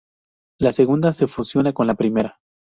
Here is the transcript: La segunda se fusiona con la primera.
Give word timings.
La 0.59 0.73
segunda 0.73 1.13
se 1.13 1.27
fusiona 1.27 1.73
con 1.73 1.85
la 1.85 1.93
primera. 1.93 2.39